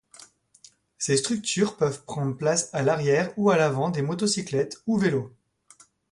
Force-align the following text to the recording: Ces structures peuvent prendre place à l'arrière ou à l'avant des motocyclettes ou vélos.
Ces 0.97 1.15
structures 1.17 1.77
peuvent 1.77 2.03
prendre 2.05 2.35
place 2.35 2.71
à 2.73 2.81
l'arrière 2.81 3.31
ou 3.37 3.51
à 3.51 3.57
l'avant 3.57 3.91
des 3.91 4.01
motocyclettes 4.01 4.81
ou 4.87 4.97
vélos. 4.97 5.31